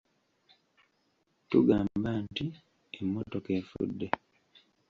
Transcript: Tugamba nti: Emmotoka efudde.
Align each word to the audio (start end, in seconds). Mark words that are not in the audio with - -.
Tugamba 1.49 2.09
nti: 2.23 2.45
Emmotoka 2.99 3.49
efudde. 3.59 4.07